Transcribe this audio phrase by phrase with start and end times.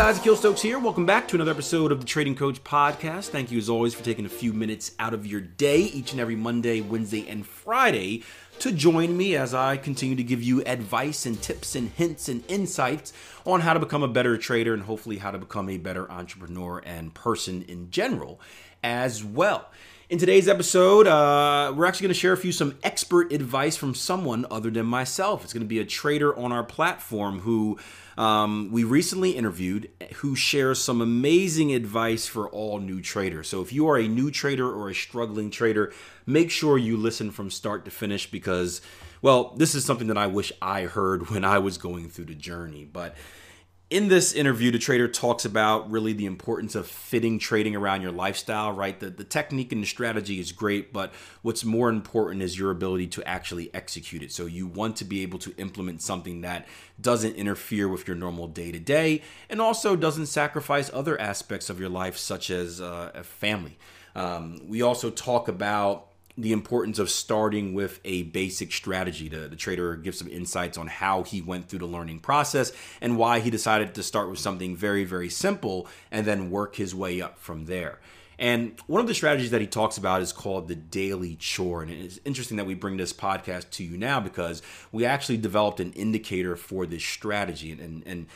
[0.00, 0.78] Guys, Akil Stokes here.
[0.78, 3.28] Welcome back to another episode of the Trading Coach Podcast.
[3.28, 6.20] Thank you as always for taking a few minutes out of your day each and
[6.22, 8.22] every Monday, Wednesday, and Friday
[8.60, 12.42] to join me as I continue to give you advice and tips and hints and
[12.48, 13.12] insights
[13.44, 16.78] on how to become a better trader and hopefully how to become a better entrepreneur
[16.78, 18.40] and person in general
[18.82, 19.68] as well.
[20.10, 23.94] In today's episode, uh, we're actually going to share a few some expert advice from
[23.94, 25.44] someone other than myself.
[25.44, 27.78] It's going to be a trader on our platform who
[28.18, 33.46] um, we recently interviewed who shares some amazing advice for all new traders.
[33.48, 35.92] So if you are a new trader or a struggling trader,
[36.26, 38.80] make sure you listen from start to finish because,
[39.22, 42.34] well, this is something that I wish I heard when I was going through the
[42.34, 42.84] journey.
[42.84, 43.14] But
[43.90, 48.12] in this interview, the trader talks about really the importance of fitting trading around your
[48.12, 48.98] lifestyle, right?
[48.98, 53.08] The, the technique and the strategy is great, but what's more important is your ability
[53.08, 54.30] to actually execute it.
[54.30, 56.68] So you want to be able to implement something that
[57.00, 61.80] doesn't interfere with your normal day to day and also doesn't sacrifice other aspects of
[61.80, 63.76] your life, such as uh, a family.
[64.14, 66.09] Um, we also talk about
[66.40, 69.28] the importance of starting with a basic strategy.
[69.28, 73.16] The, the trader gives some insights on how he went through the learning process and
[73.16, 77.20] why he decided to start with something very, very simple and then work his way
[77.20, 77.98] up from there.
[78.38, 81.82] And one of the strategies that he talks about is called the daily chore.
[81.82, 85.78] And it's interesting that we bring this podcast to you now because we actually developed
[85.78, 87.70] an indicator for this strategy.
[87.70, 88.26] And, and, and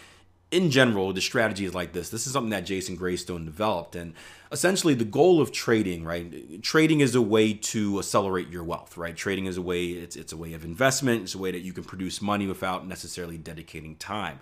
[0.50, 2.10] in general, the strategy is like this.
[2.10, 3.97] This is something that Jason Graystone developed.
[3.97, 4.15] And
[4.53, 6.62] essentially, the goal of trading, right?
[6.62, 9.16] Trading is a way to accelerate your wealth, right?
[9.16, 11.22] Trading is a way, it's, it's a way of investment.
[11.22, 14.38] It's a way that you can produce money without necessarily dedicating time.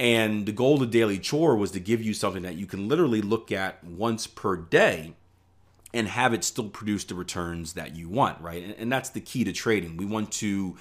[0.00, 3.20] And the goal of Daily Chore was to give you something that you can literally
[3.20, 5.14] look at once per day
[5.94, 8.62] and have it still produce the returns that you want, right?
[8.62, 9.96] And, and that's the key to trading.
[9.96, 10.76] We want to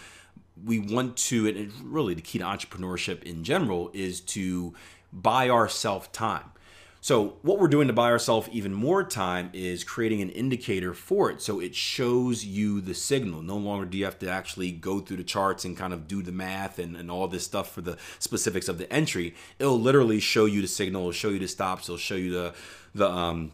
[0.65, 4.73] we want to, and really the key to entrepreneurship in general is to
[5.11, 6.51] buy ourselves time.
[6.99, 11.29] So, what we're doing to buy ourselves even more time is creating an indicator for
[11.29, 11.41] it.
[11.41, 13.41] So, it shows you the signal.
[13.41, 16.21] No longer do you have to actually go through the charts and kind of do
[16.21, 19.35] the math and, and all this stuff for the specifics of the entry.
[19.59, 22.53] It'll literally show you the signal, it'll show you the stops, it'll show you the,
[22.95, 23.51] the, um,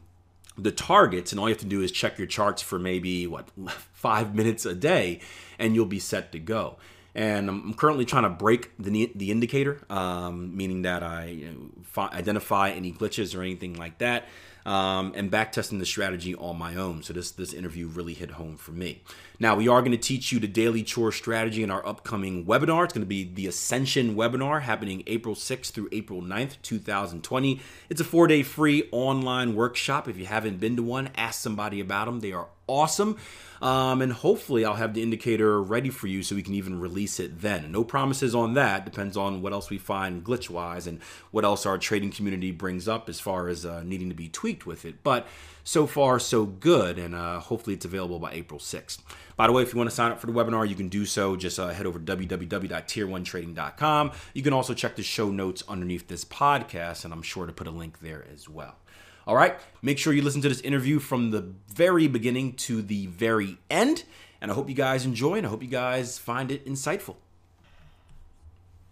[0.57, 3.49] the targets and all you have to do is check your charts for maybe what
[3.93, 5.19] five minutes a day
[5.59, 6.77] and you'll be set to go.
[7.15, 11.51] And I'm currently trying to break the the indicator, um, meaning that I you
[11.95, 14.27] know, identify any glitches or anything like that,
[14.65, 17.03] um, and back testing the strategy on my own.
[17.03, 19.01] So this this interview really hit home for me.
[19.39, 22.85] Now we are going to teach you the daily chore strategy in our upcoming webinar.
[22.85, 27.59] It's going to be the Ascension webinar happening April 6th through April 9th, 2020.
[27.89, 30.07] It's a four day free online workshop.
[30.07, 32.19] If you haven't been to one, ask somebody about them.
[32.19, 33.17] They are awesome.
[33.61, 37.17] Um, and hopefully, I'll have the indicator ready for you so we can even release
[37.17, 37.71] it then.
[37.71, 38.83] No promises on that.
[38.83, 40.99] Depends on what else we find glitch wise and
[41.31, 44.65] what else our trading community brings up as far as uh, needing to be tweaked
[44.65, 45.01] with it.
[45.01, 45.27] But
[45.63, 46.99] so far, so good.
[46.99, 48.99] And uh, hopefully, it's available by April 6th.
[49.37, 51.05] By the way, if you want to sign up for the webinar, you can do
[51.05, 51.37] so.
[51.37, 54.11] Just uh, head over to www.tier1trading.com.
[54.33, 57.67] You can also check the show notes underneath this podcast, and I'm sure to put
[57.67, 58.75] a link there as well.
[59.25, 63.05] All right, make sure you listen to this interview from the very beginning to the
[63.07, 64.03] very end.
[64.41, 67.15] And I hope you guys enjoy and I hope you guys find it insightful.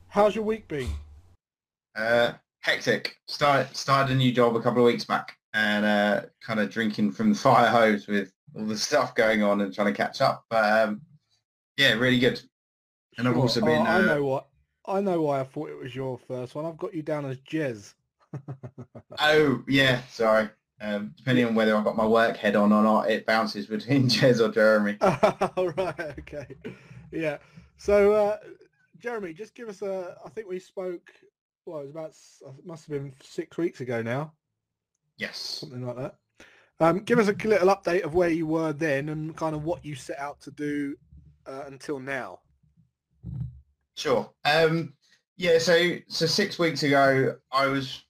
[0.07, 0.87] How's your week been?
[1.97, 3.17] Uh, hectic.
[3.27, 7.11] Start, started a new job a couple of weeks back and uh, kind of drinking
[7.11, 10.45] from the fire hose with all the stuff going on and trying to catch up.
[10.49, 11.01] But um,
[11.75, 12.41] yeah, really good.
[13.17, 13.81] And I've also been.
[13.81, 14.47] Oh, I uh, know what.
[14.85, 16.65] I know why I thought it was your first one.
[16.65, 17.93] I've got you down as Jez.
[19.19, 20.49] Oh yeah, sorry.
[20.79, 24.07] Um, depending on whether I've got my work head on or not, it bounces between
[24.09, 24.97] Jez or Jeremy.
[25.55, 26.17] All right.
[26.19, 26.47] Okay.
[27.11, 27.37] Yeah.
[27.77, 28.37] So, uh,
[28.97, 30.17] Jeremy, just give us a.
[30.25, 31.11] I think we spoke.
[31.65, 32.15] Well, it was about.
[32.57, 34.33] It must have been six weeks ago now,
[35.17, 35.37] Yes.
[35.37, 36.15] something like that.
[36.79, 39.85] Um, give us a little update of where you were then and kind of what
[39.85, 40.95] you set out to do
[41.45, 42.39] uh, until now.
[43.95, 44.31] Sure.
[44.45, 44.93] Um,
[45.37, 45.59] yeah.
[45.59, 48.03] So so six weeks ago, I was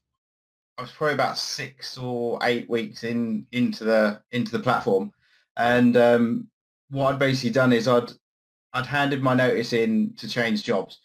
[0.82, 5.12] I was probably about six or eight weeks in into the into the platform,
[5.56, 6.48] and um,
[6.90, 8.12] what I'd basically done is I'd
[8.74, 10.98] I'd handed my notice in to change jobs.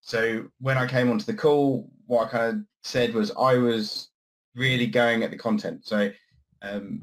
[0.00, 4.10] So when I came onto the call, what I kind of said was I was
[4.56, 5.86] really going at the content.
[5.86, 6.10] So
[6.62, 7.02] um,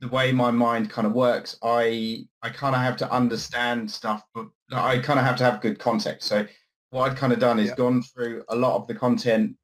[0.00, 4.24] the way my mind kind of works, I I kind of have to understand stuff,
[4.34, 6.26] but I kind of have to have good context.
[6.26, 6.44] So
[6.90, 7.76] what I'd kind of done is Yeah.
[7.76, 9.56] gone through a lot of the content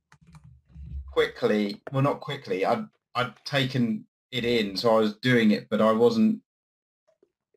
[1.16, 1.80] quickly.
[1.92, 2.66] Well, not quickly.
[2.66, 2.84] I'd
[3.14, 6.40] I'd taken it in, so I was doing it, but I wasn't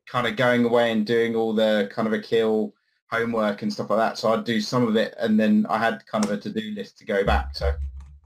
[0.08, 2.72] kind of going away and doing all the kind of Akil
[3.10, 4.16] homework and stuff like that.
[4.16, 6.96] So I'd do some of it, and then I had kind of a to-do list
[6.98, 7.54] to go back.
[7.54, 7.72] So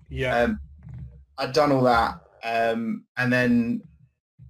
[0.09, 0.39] Yeah.
[0.39, 0.61] um,
[1.39, 3.83] I'd done all that, um, and then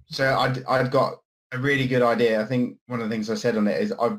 [0.05, 1.19] so I'd I'd got
[1.51, 2.39] a really good idea.
[2.39, 4.17] I think one of the things I said on it is I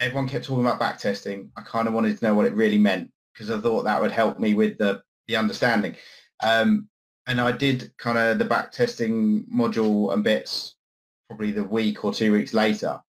[0.00, 1.50] everyone kept talking about back testing.
[1.56, 4.12] I kind of wanted to know what it really meant because I thought that would
[4.12, 5.96] help me with the the understanding.
[6.42, 6.88] Um,
[7.26, 10.74] and I did kind of the back testing module and bits
[11.28, 13.00] probably the week or two weeks later,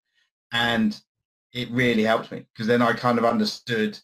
[0.52, 0.98] and
[1.52, 3.98] it really helped me because then I kind of understood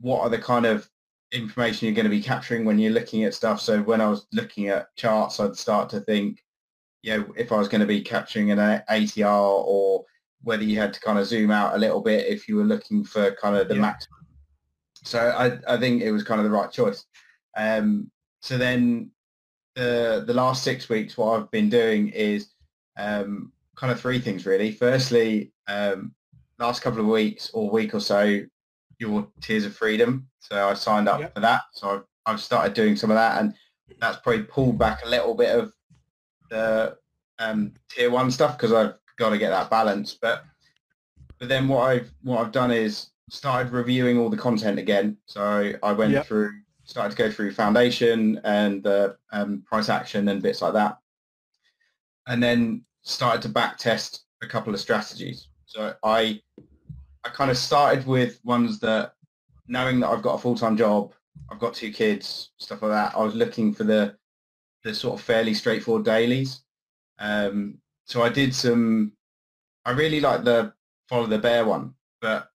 [0.00, 0.88] what are the kind of
[1.32, 3.60] information you're going to be capturing when you're looking at stuff.
[3.60, 6.42] So when I was looking at charts, I'd start to think,
[7.02, 10.04] you know, if I was going to be capturing an ATR or
[10.42, 13.04] whether you had to kind of zoom out a little bit if you were looking
[13.04, 13.80] for kind of the Yeah.
[13.82, 14.26] maximum.
[15.04, 17.04] So I, I think it was kind of the right choice.
[17.56, 18.10] Um,
[18.40, 19.10] so then
[19.74, 22.50] the the last six weeks, what I've been doing is
[22.98, 24.72] um, kind of three things really.
[24.72, 26.14] Firstly, um,
[26.58, 28.40] last couple of weeks or week or so,
[28.98, 30.28] your Tiers of Freedom.
[30.40, 31.34] So I signed up Yep.
[31.34, 31.62] for that.
[31.72, 33.54] So I've, I've started doing some of that, and
[34.00, 35.72] that's probably pulled back a little bit of
[36.50, 36.96] the
[37.38, 40.16] um, tier one stuff because I've got to get that balance.
[40.20, 40.44] But
[41.38, 45.16] but then what I've what I've done is started reviewing all the content again.
[45.26, 46.26] So I went Yep.
[46.26, 46.52] through,
[46.92, 50.98] started to go through foundation and the um, price action and bits like that,
[52.26, 55.48] and then started to back test a couple of strategies.
[55.64, 56.42] So I
[57.24, 59.14] I kind of started with ones that
[59.68, 61.14] knowing that I've got a full-time job,
[61.50, 63.16] I've got two kids, stuff like that.
[63.16, 64.14] I was looking for the
[64.84, 66.62] the sort of fairly straightforward dailies.
[67.18, 69.12] Um, so I did some.
[69.86, 70.74] I really like the
[71.08, 72.51] follow the bear one, but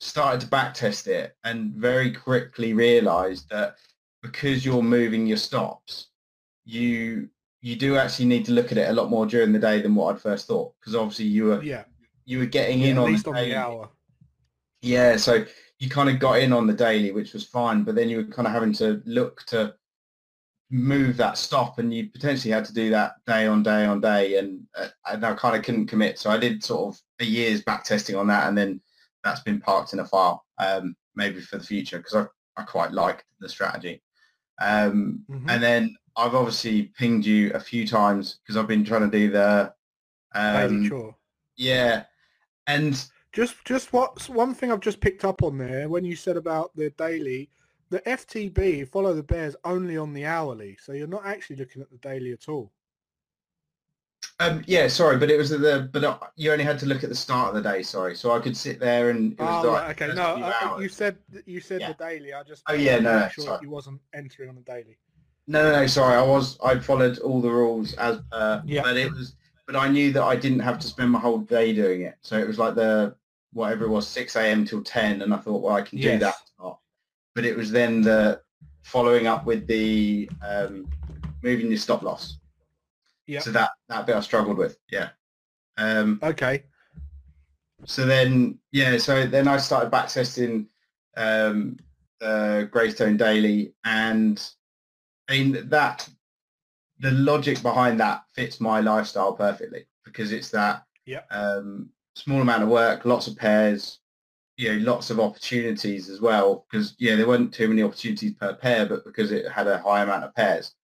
[0.00, 3.76] started to backtest it and very quickly realised that
[4.22, 6.08] because you're moving your stops,
[6.64, 7.28] you
[7.60, 9.94] you do actually need to look at it a lot more during the day than
[9.94, 10.72] what I'd first thought.
[10.80, 11.84] Because obviously you were yeah.
[12.24, 13.50] you were getting yeah in on the on daily.
[13.50, 13.90] the hour.
[14.80, 15.44] Yeah, so
[15.80, 18.24] you kind of got in on the daily, which was fine, but then you were
[18.24, 19.74] kind of having to look to
[20.70, 24.38] move that stop, and you potentially had to do that day on day on day,
[24.38, 26.18] and, uh, and I kind of couldn't commit.
[26.18, 28.80] So I did sort of a year's back testing on that, and then
[29.24, 32.26] that's been parked in a file, um, maybe for the future, because I,
[32.60, 34.02] I quite liked the strategy.
[34.60, 35.50] Um, Mhm.
[35.50, 39.30] And then I've obviously pinged you a few times because I've been trying to do
[39.30, 39.72] the,
[40.34, 41.16] um, chore.
[41.56, 42.04] yeah,
[42.66, 46.36] and Just, just what one thing I've just picked up on there when you said
[46.36, 47.50] about the daily,
[47.90, 51.90] the FTB follow the bears only on the hourly, so you're not actually looking at
[51.90, 52.72] the daily at all.
[54.40, 57.08] Um, yeah, sorry, but it was the but uh, you only had to look at
[57.10, 57.82] the start of the day.
[57.82, 60.14] Sorry, so I could sit there and it was Oh, like right, okay.
[60.14, 61.88] No, uh, you said you said Yeah.
[61.88, 62.32] the daily.
[62.32, 63.58] I just Oh, yeah, no, sure sorry.
[63.62, 64.96] you wasn't entering on the daily.
[65.48, 68.82] No, no, no, sorry, I was I followed all the rules as per, Yeah.
[68.82, 69.34] but it was
[69.66, 72.16] but I knew that I didn't have to spend my whole day doing it.
[72.20, 73.16] So it was like the
[73.52, 74.64] whatever it was, six a.m.
[74.64, 76.20] till ten, and I thought, well, I can do Yes.
[76.20, 76.76] that.
[77.34, 78.40] But it was then the
[78.82, 80.88] following up with the um,
[81.42, 82.37] moving your stop loss.
[83.28, 83.40] Yeah.
[83.40, 84.76] So that that bit I struggled with.
[84.90, 85.10] Yeah.
[85.76, 86.64] Um, Okay.
[87.84, 90.66] so then yeah so then i started back testing
[91.16, 91.76] um
[92.20, 94.44] uh Graystone daily and
[95.28, 96.08] i mean that
[96.98, 101.22] the logic behind that fits my lifestyle perfectly because it's that Yeah.
[101.30, 104.00] um small amount of work lots of pairs
[104.56, 108.54] you know lots of opportunities as well because yeah there weren't too many opportunities per
[108.54, 110.74] pair but because it had a high amount of pairs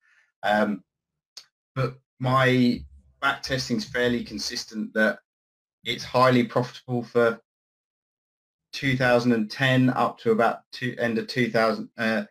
[0.45, 0.85] um
[1.75, 2.81] but my
[3.21, 5.19] back testing is fairly consistent that
[5.85, 7.41] it's highly profitable for
[8.73, 12.25] 2010 up to about two, end of 2000, uh,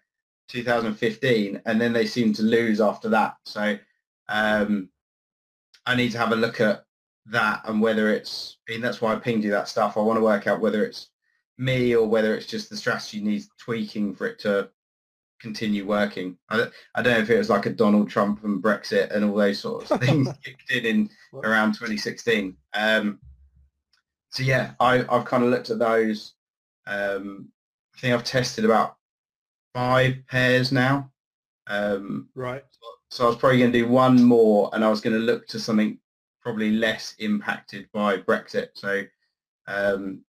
[0.50, 3.36] 2015, and then they seem to lose after that.
[3.46, 3.78] So
[4.30, 4.90] um,
[5.86, 6.86] I need to have a look at
[7.28, 9.98] that and whether it's, mean, that's why I pinged you that stuff.
[9.98, 11.10] I want to work out whether it's
[11.58, 14.70] me or whether it's just the strategy needs tweaking for it to
[15.44, 16.38] continue working.
[16.50, 19.26] I don't, I don't know if it was like a Donald Trump and Brexit and
[19.26, 21.10] all those sorts of things kicked in in
[21.44, 22.56] around 2016.
[22.74, 23.20] Um,
[24.32, 26.34] so yeah, I, I've kind of looked at those.
[26.88, 27.50] Um,
[27.96, 28.96] I think I've tested about
[29.74, 31.12] five pairs now.
[31.68, 32.64] Um, right.
[33.10, 35.46] So I was probably going to do one more, and I was going to look
[35.48, 36.00] to something
[36.42, 38.70] probably less impacted by Brexit.
[38.74, 39.04] So
[39.68, 40.22] um,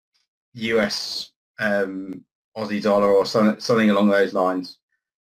[0.54, 1.30] US
[1.60, 2.24] um,
[2.56, 4.78] Aussie dollar or something, something along those lines.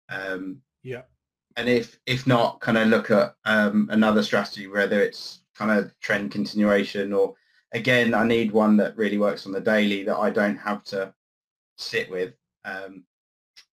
[0.08, 1.02] Um, yeah.
[1.56, 5.92] And if if not, kind of look at um, another strategy, whether it's kind of
[6.00, 7.34] trend continuation or
[7.72, 11.12] again, I need one that really works on the daily that I don't have to
[11.76, 12.34] sit with.
[12.64, 13.04] Um,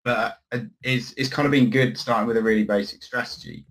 [0.04, 3.64] but uh, it's it's kind of been good starting with a really basic strategy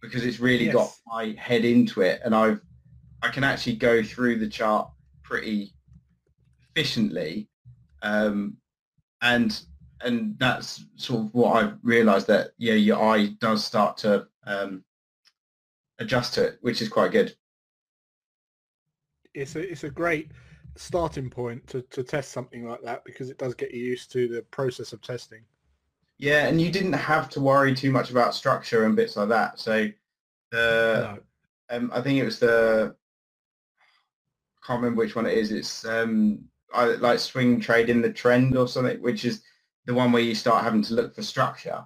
[0.00, 0.74] because it's really yes.
[0.74, 2.60] got my head into it, and I've
[3.22, 4.90] I can actually go through the chart
[5.22, 5.74] pretty
[6.70, 7.48] efficiently,
[8.02, 8.56] um,
[9.20, 9.60] and
[10.00, 14.84] and that's sort of what I've realised that yeah, your eye does start to um,
[15.98, 17.34] adjust to it, which is quite good.
[19.34, 20.32] It's a it's a great
[20.76, 24.28] starting point to, to test something like that because it does get you used to
[24.28, 25.42] the process of testing.
[26.18, 29.60] Yeah, and you didn't have to worry too much about structure and bits like that.
[29.60, 29.88] So
[30.50, 31.18] the
[31.70, 31.76] no.
[31.76, 32.94] um, I think it was the
[34.62, 35.52] I can't remember which one it is.
[35.52, 39.42] It's um, I, like swing trade in the trend or something, which is
[39.88, 41.82] the one where you start having to look for structure.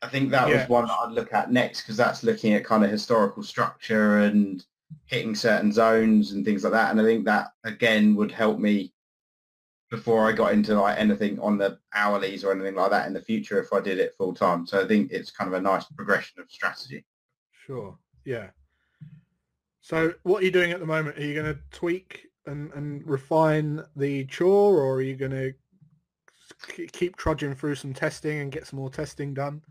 [0.00, 0.60] I think that yeah.
[0.60, 4.18] was one that I'd look at next because that's looking at kind of historical structure
[4.18, 4.64] and
[5.06, 6.92] hitting certain zones and things like that.
[6.92, 8.92] And I think that again would help me
[9.90, 13.20] before I got into like anything on the hourlies or anything like that in the
[13.20, 14.64] future if I did it full time.
[14.64, 17.04] So I think it's kind of a nice progression of strategy.
[17.66, 17.98] Sure.
[18.24, 18.50] Yeah.
[19.80, 21.18] So what are you doing at the moment?
[21.18, 25.52] Are you going to tweak and, and refine the chore or are you going to
[26.92, 29.62] keep trudging through some testing and get some more testing done?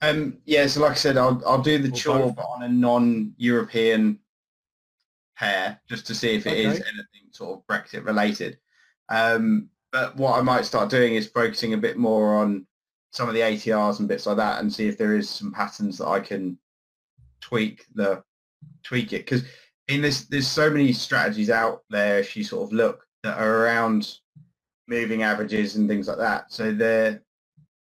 [0.00, 2.38] Um, yeah, so like I said, I'll, I'll do the or chore both.
[2.38, 4.18] on a non-European
[5.36, 6.64] pair just to see if it okay.
[6.64, 8.58] is anything sort of Brexit related.
[9.08, 12.66] Um, but what I might start doing is focusing a bit more on
[13.10, 15.98] some of the ATRs and bits like that and see if there is some patterns
[15.98, 16.58] that I can
[17.40, 18.22] tweak the
[18.82, 19.44] tweak it because
[19.86, 23.64] in this there's so many strategies out there if you sort of look that are
[23.64, 24.18] around
[24.88, 26.50] moving averages and things like that.
[26.52, 27.22] So there,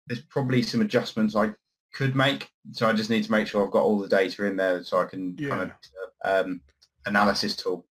[0.08, 1.52] there's probably some adjustments I
[1.94, 2.50] could make.
[2.74, 5.00] So I just need to make sure I've got all the data in there so
[5.00, 5.50] I can yeah.
[5.50, 5.72] kind of
[6.46, 6.62] um,
[7.06, 7.86] analysis tool.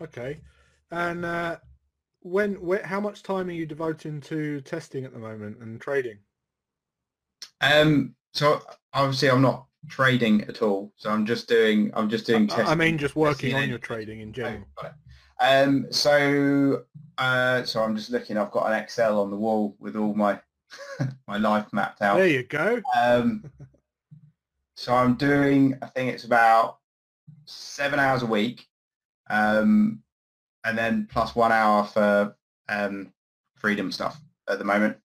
[0.00, 0.40] Okay,
[0.90, 1.58] and uh,
[2.20, 6.18] when, when, how much time are you devoting to testing at the moment and trading?
[7.60, 10.92] Um, so obviously I'm not trading at all.
[10.96, 12.50] So I'm just doing, I'm just doing.
[12.50, 14.64] I, I mean, just working on your trading in general.
[15.42, 16.82] Um, so,
[17.22, 18.36] uh, so I'm just looking.
[18.36, 20.40] I've got an Excel on the wall with all my
[21.28, 22.16] my life mapped out.
[22.16, 22.82] There you go.
[22.96, 23.44] Um,
[24.74, 25.78] so I'm doing.
[25.82, 26.78] I think it's about
[27.44, 28.66] seven hours a week,
[29.30, 30.02] um,
[30.64, 32.36] and then plus one hour for
[32.68, 33.12] um,
[33.54, 34.96] freedom stuff at the moment.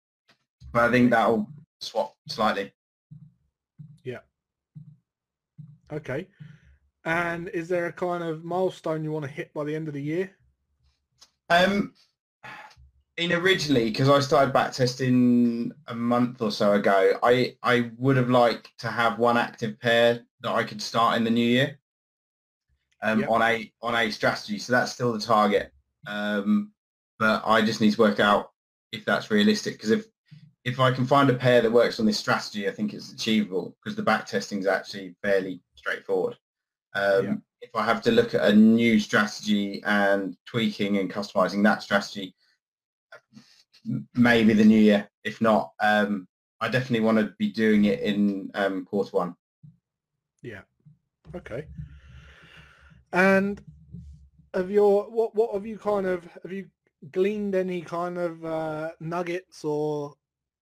[0.74, 1.48] But I think that'll
[1.82, 2.74] swap slightly.
[4.04, 4.22] Yeah.
[5.94, 6.28] Okay.
[7.06, 9.94] And is there a kind of milestone you want to hit by the end of
[9.94, 10.32] the year?
[11.50, 11.94] Um,
[13.18, 18.16] in originally, because I started back testing a month or so ago, I, I would
[18.16, 21.80] have liked to have one active pair that I could start in the new year
[23.02, 23.30] um, yep.
[23.30, 24.60] on a on a strategy.
[24.60, 25.74] So that's still the target.
[26.06, 26.72] Um,
[27.20, 28.52] but I just need to work out
[28.92, 30.06] if that's realistic because if
[30.64, 33.76] if I can find a pair that works on this strategy, I think it's achievable
[33.82, 36.38] because the back testing is actually fairly straightforward.
[36.94, 37.36] Um, yeah.
[37.62, 42.36] If I have to look at a new strategy and tweaking and customizing that strategy,
[44.16, 45.10] maybe the new year.
[45.24, 46.28] If not, um,
[46.60, 49.36] I definitely want to be doing it in um, quarter one.
[50.42, 50.62] Yeah.
[51.36, 51.66] Okay.
[53.14, 53.62] And
[54.54, 56.68] have your what what have you kind of have you
[57.12, 60.14] gleaned any kind of uh, nuggets or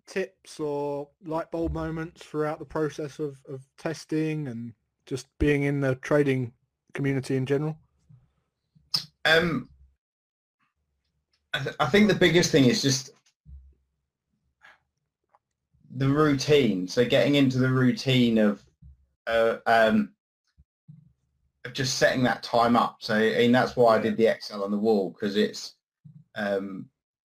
[0.06, 4.74] tips or light bulb moments throughout the process of, of testing and
[5.06, 6.52] just being in the trading
[6.94, 7.78] community in general?
[9.24, 9.70] Um,
[11.56, 13.12] I, th- I think the biggest thing is just
[15.96, 16.88] the routine.
[16.88, 18.64] So getting into the routine of
[19.28, 20.12] uh, um,
[21.64, 22.98] of just setting that time up.
[23.00, 25.76] So I mean that's why I did the Excel on the wall because it's
[26.36, 26.88] um,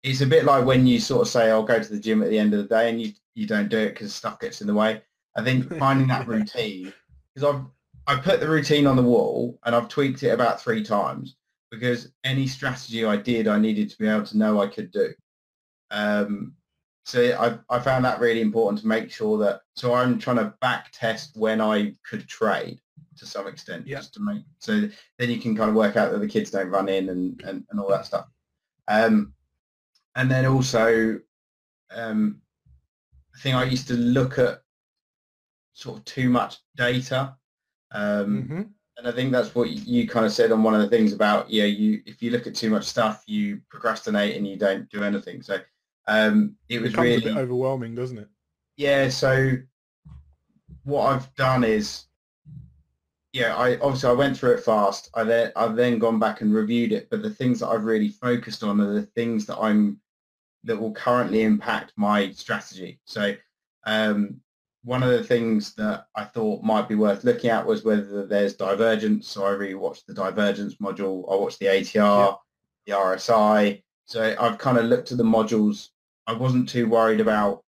[0.02, 2.28] it's a bit like when you sort of say I'll go to the gym at
[2.28, 4.66] the end of the day and you you don't do it because stuff gets in
[4.66, 5.00] the way.
[5.36, 6.92] I think finding that routine
[7.32, 7.64] because I've
[8.08, 11.36] I put the routine on the wall and I've tweaked it about three times.
[11.70, 15.12] Because any strategy I did, I needed to be able to know I could do.
[15.90, 16.54] Um,
[17.04, 17.20] so
[17.70, 20.90] I, I found that really important to make sure that, so I'm trying to back
[20.92, 22.80] test when I could trade
[23.16, 23.96] to some extent, Yeah.
[23.98, 26.68] just to make, so then you can kind of work out that the kids don't
[26.70, 28.26] run in and, and, and all that stuff.
[28.86, 29.32] Um,
[30.14, 31.18] and then also,
[31.90, 32.40] um,
[33.34, 34.62] I think I used to look at
[35.72, 37.36] sort of too much data.
[37.90, 38.62] Um, hmm
[38.98, 41.48] and I think that's what you kind of said on one of the things about,
[41.48, 45.04] yeah, you if you look at too much stuff, you procrastinate and you don't do
[45.04, 45.40] anything.
[45.40, 45.60] So
[46.08, 48.28] um, it It was a really, bit overwhelming, doesn't it?
[48.76, 49.08] yeah.
[49.08, 49.52] So
[50.82, 52.06] what I've done is,
[53.32, 55.10] yeah, I obviously I went through it fast.
[55.14, 58.08] I then I've then gone back and reviewed it, but the things that I've really
[58.08, 60.00] focused on are the things that I'm
[60.64, 62.98] that will currently impact my strategy.
[63.04, 63.34] So
[63.86, 64.40] um,
[64.84, 68.54] one of the things that I thought might be worth looking at was whether there's
[68.54, 69.28] divergence.
[69.28, 71.30] So I really watched the divergence module.
[71.30, 72.36] I watched the ATR,
[72.86, 73.82] the RSI.
[74.04, 75.88] So I've kind of looked at the modules.
[76.26, 77.64] I wasn't too worried about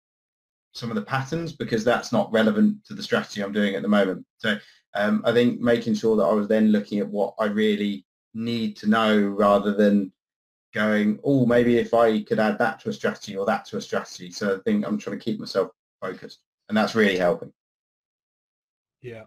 [0.73, 3.89] some of the patterns because that's not relevant to the strategy I'm doing at the
[3.89, 4.25] moment.
[4.39, 4.59] So
[4.95, 8.77] um, I think making sure that I was then looking at what I really need
[8.79, 10.13] to know rather than
[10.73, 13.81] going, oh, maybe if I could add that to a strategy or that to a
[13.81, 14.33] strategy.
[14.33, 15.71] So I think I'm trying to keep myself
[16.01, 17.53] focused and that's really helping.
[19.03, 19.25] Yeah.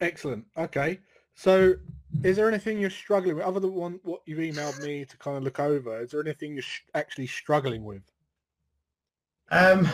[0.00, 0.46] Excellent.
[0.56, 1.00] Okay.
[1.34, 1.74] So
[2.22, 5.36] is there anything you're struggling with other than one, what you've emailed me to kind
[5.36, 6.00] of look over?
[6.00, 8.02] Is there anything you're sh- actually struggling with?
[9.50, 9.88] Um,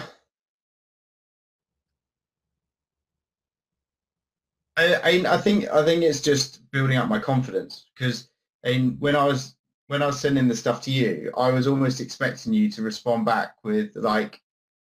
[4.76, 8.28] I, I I think I think it's just building up my confidence because
[8.64, 9.54] in when I was
[9.86, 13.26] when I was sending the stuff to you, I was almost expecting you to respond
[13.26, 14.40] back with like,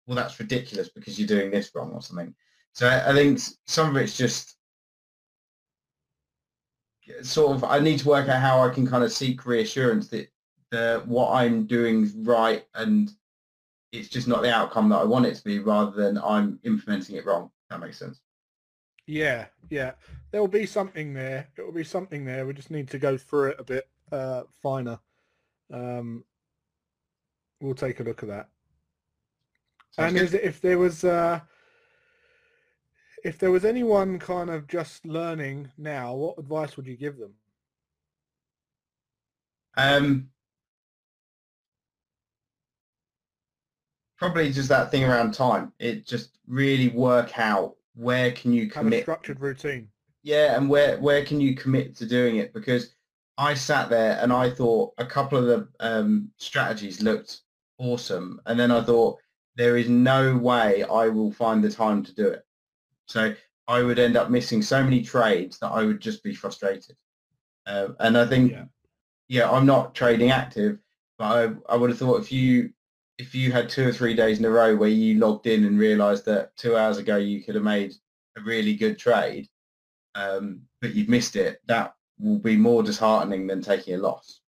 [0.08, 2.34] "Well, that's ridiculous because you're doing this wrong" or something.
[2.74, 4.58] So I, I think some of it's just
[7.22, 10.28] sort of I need to work out how I can kind of seek reassurance that
[10.70, 13.12] the what I'm doing is right and
[13.92, 17.18] it's just not the outcome that I want it to be rather than I'm implementing
[17.18, 17.52] it wrong.
[17.70, 18.22] That makes sense.
[19.06, 19.94] Yeah, yeah.
[20.32, 21.50] There will be something there.
[21.58, 22.46] It will be something there.
[22.46, 25.00] We just need to go through it a bit uh, finer.
[25.74, 26.24] Um,
[27.60, 28.50] we'll take a look at that.
[29.92, 31.42] Sounds and is if there was uh,
[33.24, 37.34] if there was anyone kind of just learning now, what advice would you give them?
[39.78, 40.30] Um,
[44.18, 45.74] probably just that thing around time.
[45.80, 49.90] It just really work out where can you commit structured routine.
[50.24, 52.54] Yeah, and where where can you commit to doing it?
[52.54, 52.96] Because
[53.38, 57.42] I sat there and I thought a couple of the um, strategies looked
[57.78, 59.20] awesome, and then I thought
[59.56, 62.44] there is no way I will find the time to do it.
[63.08, 63.36] So
[63.68, 66.96] I would end up missing so many trades that I would just be frustrated.
[67.66, 68.66] Uh, and I think, Yeah.
[69.28, 69.52] yeah.
[69.52, 70.80] I'm not trading active,
[71.18, 72.72] but I, I would have thought if you
[73.18, 75.78] if you had two or three days in a row where you logged in and
[75.78, 77.94] realised that two hours ago you could have made
[78.36, 79.48] a really good trade,
[80.16, 84.41] um, but you've missed it, that will be more disheartening than taking a loss.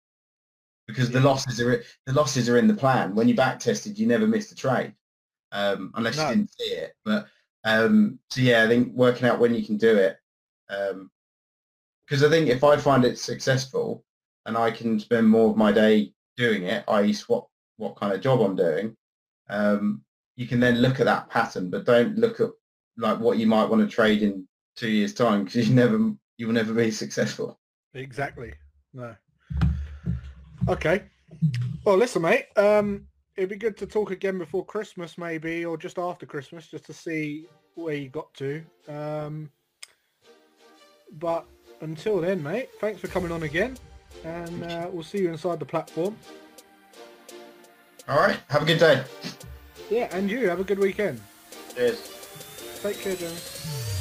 [0.94, 3.16] Because the losses are the losses are in the plan.
[3.16, 4.94] When you back tested, you never missed a trade,
[5.52, 6.30] um, unless No.
[6.30, 6.94] you didn't see it.
[7.04, 7.28] But
[7.64, 10.18] um, so yeah, I think working out when you can do it.
[12.06, 14.04] Because I think if I find it successful
[14.46, 18.22] and I can spend more of my day doing it, i.e., swap what kind of
[18.22, 18.96] job I'm doing,
[19.50, 20.04] um,
[20.36, 22.50] you can then look at that pattern, but don't look at
[22.98, 26.48] like what you might want to trade in two years' time because you never you
[26.48, 27.60] will never be successful.
[27.94, 28.54] Exactly.
[28.94, 29.16] No.
[30.68, 31.04] Okay.
[31.86, 32.46] Well, listen, mate.
[32.56, 36.86] Um, it'd be good to talk again before Christmas, maybe, or just after Christmas, just
[36.86, 38.64] to see where you got to.
[38.88, 39.50] Um,
[41.20, 41.46] but
[41.82, 43.78] until then, mate, thanks for coming on again,
[44.24, 46.16] and uh, we'll see you inside the platform.
[48.08, 49.04] All right, have a good day.
[49.90, 51.22] Yeah, and you have a good weekend.
[51.76, 52.12] Cheers.
[52.82, 53.93] Take care, James.